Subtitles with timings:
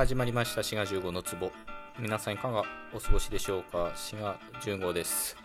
[0.00, 0.62] 始まりました。
[0.62, 1.52] 滋賀15の壺。
[1.98, 3.92] 皆さんいかがお過ごしでしょうか？
[3.94, 5.36] 滋賀15です。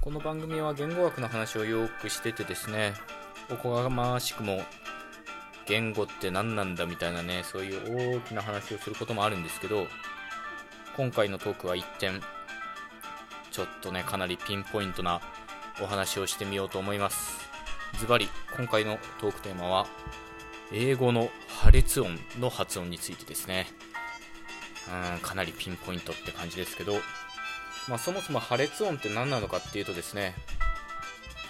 [0.00, 2.94] この番組は言語学の話をよくしててですね
[3.50, 4.62] おこがましくも
[5.66, 9.88] 言語って何なんだみたいなねそういう大きな話をすることもあるんですけど
[10.96, 12.20] 今回のトークは一点
[13.50, 15.20] ちょっとねかなりピンポイントな
[15.82, 17.40] お話をしてみようと思います。
[17.98, 19.86] ズバリ今回のトークテーマは
[20.72, 21.30] 英語の
[21.62, 23.66] 破裂音の発音についてですね。
[25.14, 26.94] うんかなりピンポイントって感じですけど、
[27.88, 30.34] まあ、そもそも破裂音って何なのかっていうとですね。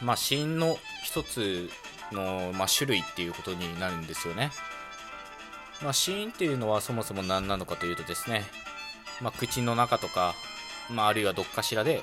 [0.02, 1.70] まあ子音の一つ
[2.12, 4.50] の、まあ、種類っていうことになるんですよね、
[5.82, 8.44] まあ、子音っていうのはそもそも何なのかというとですね、
[9.20, 10.34] まあ、口の中とか、
[10.90, 12.02] まあ、あるいはどっかしらで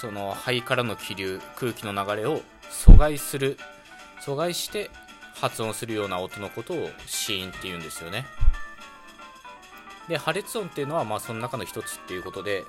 [0.00, 2.40] その肺からの気流空気の流れを
[2.70, 3.58] 阻害する
[4.24, 4.90] 阻害して
[5.40, 8.26] 発音するような音のことを子音っていうんですよね。
[10.08, 12.64] で破裂音っていうのはまあその中の一つっていうことで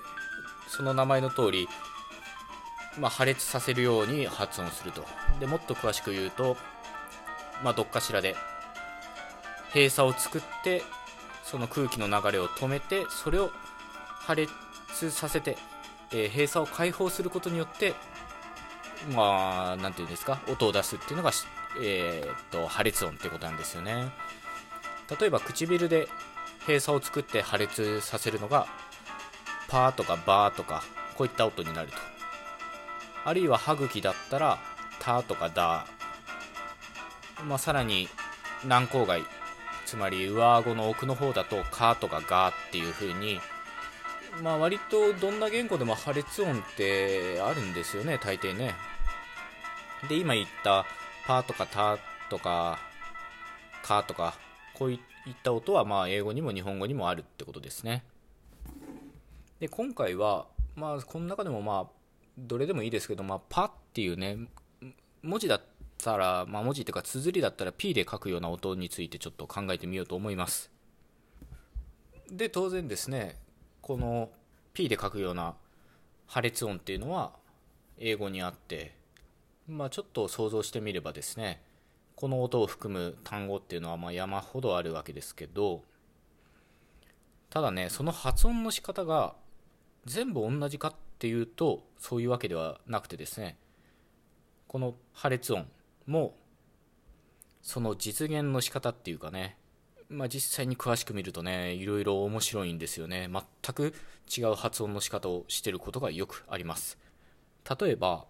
[0.68, 1.68] その名前の通り
[3.00, 5.06] まあ、破裂させるように発音すると。
[5.40, 6.58] でもっと詳しく言うと、
[7.64, 8.36] まあ、どっかしらで
[9.74, 10.84] 閉鎖を作って
[11.46, 13.50] その空気の流れを止めてそれを
[14.20, 14.52] 破裂
[15.10, 15.58] させて、
[16.12, 17.94] えー、閉鎖を解放することによって
[19.16, 20.40] まあ何て言うんですか？
[20.50, 21.32] 音を出すっていうのが、
[21.80, 24.12] えー、っと破裂音ってことなんですよね。
[25.20, 26.08] 例えば唇で
[26.62, 28.68] 閉鎖を作って破裂させるのが
[29.68, 30.84] パーとかバーとか
[31.16, 31.98] こういった音になると。
[33.24, 34.60] あるいは歯茎だったら
[35.00, 35.86] タとかダ
[37.46, 38.08] まあ、さらに
[38.66, 39.22] 軟口蓋。
[39.86, 43.42] つまり上顎の奥の方だとカとかガっていう風に。
[44.42, 48.74] まあ割とどんな言語でも破裂音ってあるんですよね大抵ね。
[50.08, 50.86] で今言った
[51.26, 51.98] パとかタ
[52.30, 52.80] とか
[53.84, 54.36] カとか
[54.74, 55.00] こういっ
[55.44, 58.04] た音はまあ英語にも日本語にもあるってことですね
[59.60, 62.02] で今回はまあこの中でもまあ
[62.38, 64.38] どれでもいいですけど、まあ、パっていうね、
[65.22, 65.62] 文字だっ
[65.98, 70.72] たら、まあ、文字っていうか、綴りだったら P で書くような音についてちょっと考えてみようと思います。
[72.30, 73.38] で、当然ですね、
[73.82, 74.30] この
[74.74, 75.56] P で書くような
[76.28, 77.34] 破裂音っていうのは
[77.98, 78.96] 英語にあって、
[79.72, 81.62] まあ、ちょっと想像してみればですね、
[82.16, 85.84] この音を含む単語っていうのはま山ほどあるわけですけど、
[87.50, 89.36] ただね、その発音の仕方が
[90.06, 93.58] 全部同じかっていうとそういうわけではなくてですね
[94.68, 95.68] この破裂音
[96.08, 96.36] も
[97.62, 99.58] その実現の仕方っていうかね
[100.10, 103.30] まあ、実際に詳しく見るとねいろいろ面白いんですよね。
[103.32, 103.94] 全く
[104.28, 106.98] 違う発音の仕方をしてることがよくあります。
[107.80, 108.26] 例えば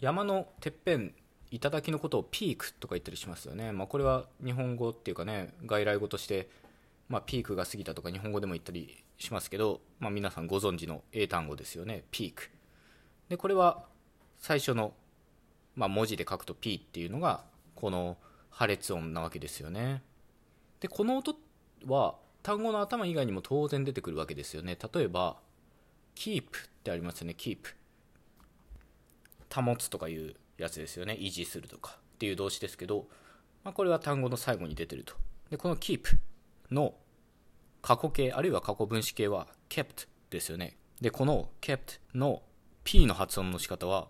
[0.00, 1.14] 山のてっぺん
[1.50, 6.48] 頂のことをピークとか言ったりしますよね、まあ、これは日本語っていうかね外来語として
[7.08, 12.04] まあ、ピークが過ぎたとか日本語でも言ったりしますけど、まあ、皆さんご存知の英単語ですよね。
[12.10, 12.50] ピーク。
[13.28, 13.84] でこれは
[14.38, 14.92] 最初の、
[15.74, 17.44] まあ、文字で書くと P っていうのが
[17.74, 18.18] この
[18.50, 20.02] 破裂音なわけですよね。
[20.80, 21.34] でこの音
[21.86, 24.76] は単語の頭以外にも当然出てくるわけですよね。
[24.92, 25.38] 例えば
[26.14, 26.44] keep っ
[26.84, 27.34] てありますよね。
[27.38, 27.58] keep
[29.54, 31.16] 保つとかいうやつですよね。
[31.20, 31.98] 維持するとか。
[32.14, 33.06] っていう動詞ですけど、
[33.62, 35.14] まあ、これは単語の最後に出てると。
[35.50, 36.18] でこの keep
[36.70, 36.94] の
[37.80, 40.76] 過去形あるいは過去分詞形は kept ですよね。
[41.00, 42.42] でこの kept の
[42.82, 44.08] P の発音の仕方は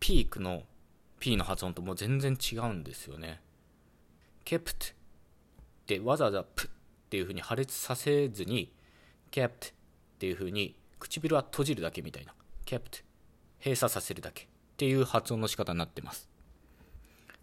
[0.00, 0.64] ピークの
[1.20, 3.40] P の発音ともう全然違うんですよね。
[4.44, 4.94] kept っ
[5.86, 6.70] てわざわざプっ
[7.10, 8.72] ていう風に破裂させずに
[9.30, 9.52] kept っ
[10.18, 12.34] ていう風に唇は閉じるだけみたいな。
[12.66, 13.04] kept
[13.60, 16.28] 閉鎖させるだけっていう発音の仕方になってます、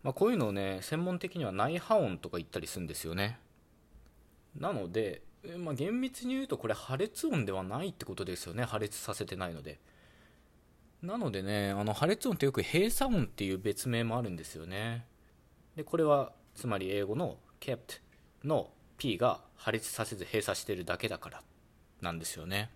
[0.04, 3.40] まあ、こういうのをね専門的には内波音とか言ったりするんですよね。
[4.58, 5.22] なので、
[5.58, 8.64] まあ、厳密に言うとこれ破裂音ではないってことですよね。
[8.64, 9.80] 破裂させてないので。
[11.04, 15.06] なのでねあの破裂音ってよく閉鎖音っていう別名もあるんですよね。
[15.76, 18.02] でこれはつまり英語の kept
[18.44, 21.44] の P が破裂させず閉鎖してるだけだから
[22.02, 22.72] なんですよね。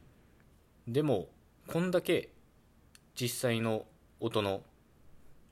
[0.87, 1.29] でも
[1.67, 2.29] こんだけ
[3.19, 3.85] 実際の
[4.19, 4.61] 音の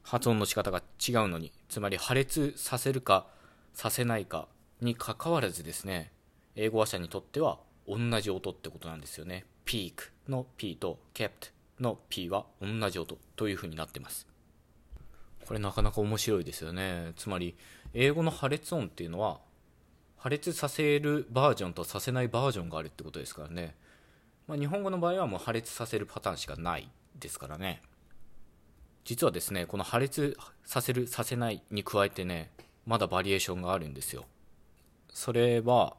[0.03, 3.27] 発音の仕方が違うのにつまり破裂させるか
[3.73, 4.47] させないか
[4.81, 6.11] にかかわらずですね
[6.55, 9.45] 英語話者にとっては同じ音ってことなんですよね。
[9.65, 14.27] peak の P と kept の P は同じ音という風になってます。
[15.47, 17.13] これなかなか面白いですよね。
[17.15, 17.55] つまり、
[17.93, 19.39] 英語の破裂音っていうのは、
[20.17, 23.75] 破裂させるバージョンとさせないバージョンがあるってことですからね。
[24.47, 27.81] まあ、日本語の場合はもう破裂させるパターンしかないですからね。
[29.05, 32.51] 実はですね、この破裂させる、させないに加えてね、
[32.85, 34.25] まだバリエーションがあるんですよ。
[35.13, 35.95] それは、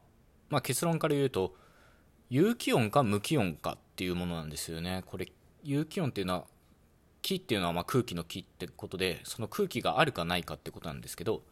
[0.49, 1.55] まあ、結論から言うと
[2.29, 5.31] 有機音か無機音かっていうものなんですよねこれ
[5.63, 6.45] 有機音っていうのは
[7.23, 11.43] 気っていうのはま空気の気ってことでその空気があるかないかってことなんですけど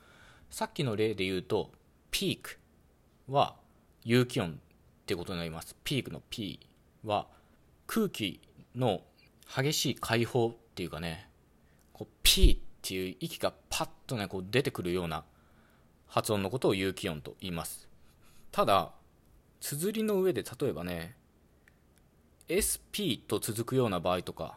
[0.51, 1.73] さっきの例で言うと
[2.11, 2.59] ピーク
[3.29, 3.57] は
[4.03, 4.55] 有機音っ
[5.05, 6.61] てことになりますピークの P
[7.05, 7.27] は
[7.87, 8.41] 空気
[8.75, 9.03] の
[9.55, 11.29] 激しい解放っていうかね
[11.93, 15.25] こうピーっていう息がパッとねこう出てくるような
[16.07, 17.89] 発音のことを有機音と言います。
[18.53, 18.93] ただ
[19.61, 21.17] 綴りの上で例えばね
[22.49, 24.57] SP と続くような場合とか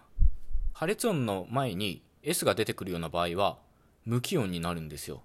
[0.74, 3.58] 破裂音の前に S が出てくるような場合は
[4.06, 5.22] 無気音になるんですよ。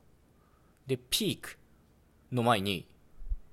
[0.87, 1.59] でピーク
[2.33, 2.87] の前に、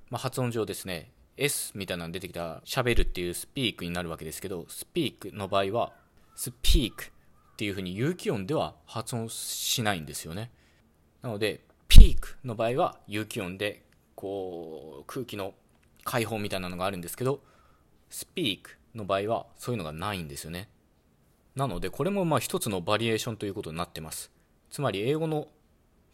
[0.10, 5.94] まあ、発音上ですね S みたいなの出てきた喋るっていうスピークになるわけですけどスピークの場合は
[6.36, 10.52] スピークっていうふうに有機音では発音しないんですよね。
[11.22, 13.86] なのでピークの場合は有機音で
[14.16, 15.54] こう空気の
[16.04, 17.42] 解放みたいなのがあるんですけど
[18.10, 20.70] スピークの場合はそういうのがないんですよね。
[21.56, 24.32] なのでこれもまあ一つのバリエーションということになってます。
[24.70, 25.48] つまり英語の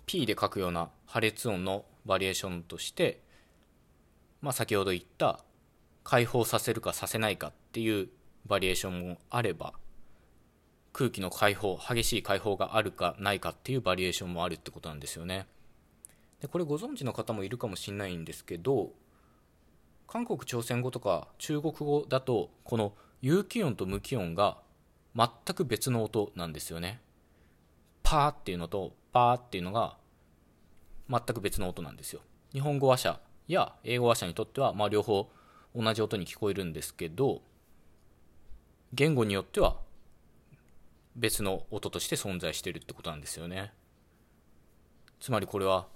[0.06, 3.22] P で書くような破裂音のバリエーションとして
[4.42, 5.40] まあ先ほど言った
[6.04, 8.10] 解放させるかさせないかっていう
[8.46, 9.74] バリエーションもあれば
[10.92, 15.48] 空気の解放激しい解放があるかないかっていうバリエーションもあるってことなんですよね。
[16.42, 18.92] でこれご存知の方もいるかもしれないんですけど
[20.08, 24.58] 韓国朝鮮語とか中国語だとこの有機音と無機音が
[25.16, 27.02] 全く別の音なんですよね。
[28.04, 29.98] パーっていうのとパーっていうのが
[31.10, 32.22] 全く別の音なんですよ。
[32.54, 35.30] 日本語話者や英語話者にとってはまあ両方
[35.76, 37.42] 同じ音に聞こえるんですけど
[38.94, 39.78] 言語によっては
[41.20, 43.72] 別の音として存在してるってことなんですよね。
[45.20, 45.88] つまりこれは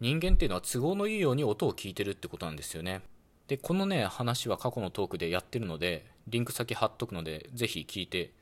[0.00, 3.02] 人間っていうのは都合のいいように音を聞いてるってことなんですよね。
[3.46, 8.32] でこのね話は過去のトークでやってるのでリンク先貼っとくのでぜひ聞いて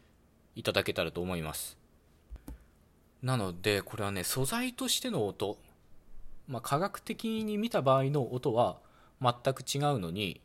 [0.57, 1.77] いただけたらと思います。
[3.23, 5.59] なのでこれはね素材としての音
[6.49, 8.79] まあ、科学的に見た場合の音は
[9.21, 10.41] 全く違うのに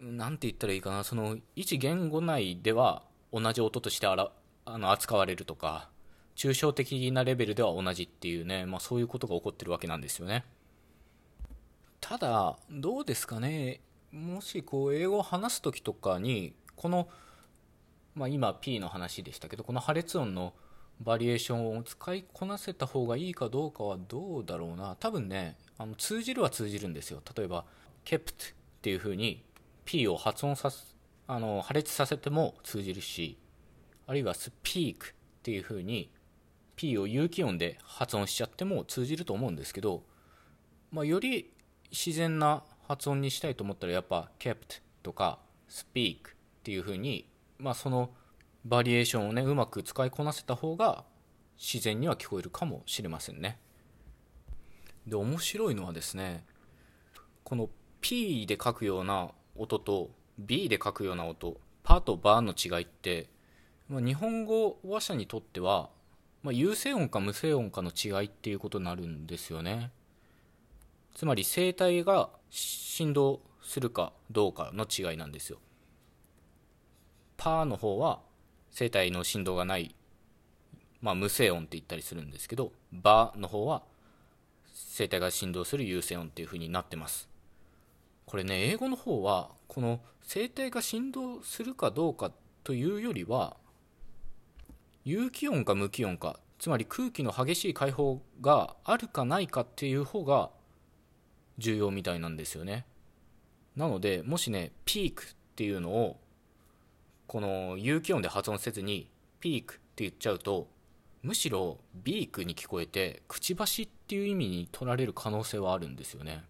[0.00, 3.02] 何て言ったらいいかなその一言語内では
[3.32, 4.32] 同じ音としてあら
[4.64, 5.88] あの扱われるとか
[6.36, 10.44] 抽象的なレベルでは同じっていうね、まあ、そういうことが起こってるわけなんですよね。
[12.00, 13.80] ただどうですかね
[14.10, 17.08] もしこう英語を話す時とかにこの、
[18.14, 20.52] まあ、今 P の話でしたけどこの破裂音の
[21.00, 27.64] バリエーションを使いこなせた方がいいかどうかはどうだろうな多分ねあの通じるは通じるんですよ例えば
[28.04, 29.44] kept っていう風に
[29.84, 33.38] P を発音さすあの破裂させても通じるし
[34.06, 34.98] あるいは speak っ
[35.42, 36.10] ていう風に
[36.76, 40.02] P を有機音で発音しちゃっても通じると思うんですけど、
[40.90, 41.52] まあ、より
[41.90, 45.38] 自然な発音にしたいと思ったらやっぱ kept とか
[45.68, 46.20] speak っ
[46.62, 47.28] ていう風に
[47.58, 48.10] まあその
[48.64, 51.04] バリエーションをねうまく使いこなせた方が
[51.58, 53.58] 自然には聞こえるかもしれませんね。
[55.06, 56.44] で面白いのはですね
[57.44, 57.68] この
[58.00, 63.28] P で書くような音と B で書くような音パーとバーの違いって、
[63.88, 65.90] まあ、日本語話者にとっては、
[66.42, 69.90] まあ、有声音か無声音かの違いっていうことになるんですよね
[71.14, 75.58] つまり声帯が振動するかどうかの違いなんですよ。
[77.36, 78.20] パーの方は
[78.76, 79.94] 声帯の振動がない、
[81.00, 83.82] まあ、無声音って言ったりするんですけど、バーの方は
[84.96, 87.28] 声帯が振動する有声音っていう風になってます。
[88.26, 92.30] これね、英語の方は、この声帯が振動するかどうか
[92.64, 93.56] というよりは、
[95.04, 100.50] 有機音か無機音か、つまり空気の激しい解放があるかないかっていう方が
[101.58, 102.86] 重要みたいなんですよね。
[103.76, 106.20] なのでもしねピークっていうのを
[107.26, 109.08] この有機音で発音せずに
[109.40, 110.68] ピークって言っちゃうと
[111.22, 116.44] むしろビークに聞こえてくちばしっていう意味に取られる可能性はあるんですよね。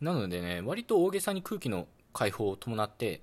[0.00, 3.22] なのでね割と大げさに空気の解放を伴って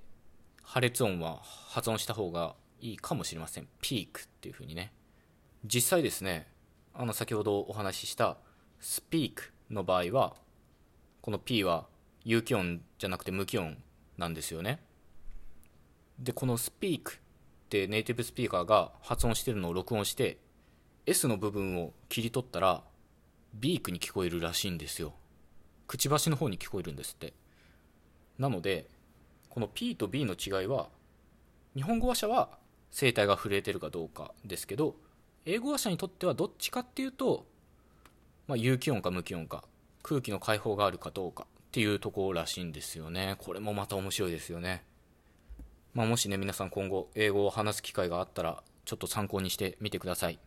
[0.62, 3.68] 破裂音は発音した方がいいかもしれません。
[3.80, 4.92] ピークっていう風にね。
[5.64, 6.48] 実際ですね
[6.92, 8.36] あの先ほどお話しした
[8.80, 10.34] スピークの場合は
[11.20, 11.86] この P は
[12.24, 13.78] 有機音じゃなくて無機音
[14.18, 14.80] なんですよね。
[16.18, 17.12] でこの speak っ
[17.68, 20.38] てネイティブスピーカーが発音してるのを録音して
[21.06, 22.82] S の部分を切り取ったら
[23.54, 25.14] ビークに聞こえるらしいんですよ。
[25.86, 27.32] くちばしの方に聞こえるんですって。
[28.38, 28.90] なので
[29.48, 30.88] この P と B の違いは
[31.76, 32.61] 日本語話者は
[32.92, 34.94] 声帯が震えてるかどうかですけど
[35.44, 37.46] 英語話者にとってはどっちかっていうと
[38.46, 39.64] まあ、有機音か無機音か
[40.02, 43.36] 空気の解放があるかどうかっていうところらしいんですよね。
[43.38, 44.84] これもまた面白いですよね。
[45.94, 50.38] まあ、もしね皆さん今後英語を話す機会があったらちょっと参考にしてみてください。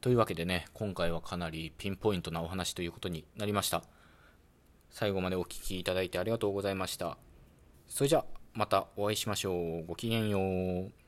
[0.00, 3.84] というわけでね今回はかなりピンポイントなお話ということになりました。
[4.90, 7.16] 最後までお聴きいただいてありがとうございました。
[7.88, 9.86] それじゃあまたお会いしましょう。
[9.86, 11.05] ごきげんよう。